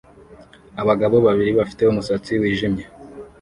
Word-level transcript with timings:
Abagabo 0.81 1.15
babiri 1.25 1.51
bafite 1.59 1.81
umusatsi 1.85 2.31
wijimye 2.41 2.83